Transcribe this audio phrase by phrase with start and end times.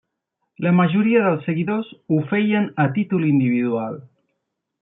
[0.65, 4.05] La majoria dels seguidors ho feien a títol individual.